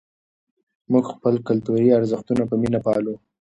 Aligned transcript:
موږ 0.91 1.05
خپل 1.13 1.33
کلتوري 1.47 1.89
ارزښتونه 1.99 2.43
په 2.49 2.55
مینه 2.61 2.79
پالو. 2.85 3.13